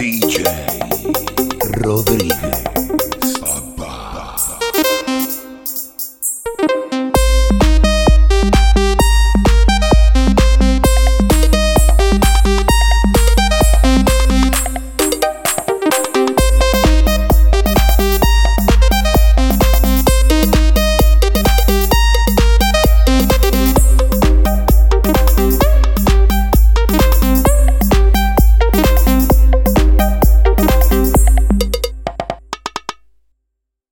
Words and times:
DJ 0.00 0.44
Rodriguez. 1.82 2.69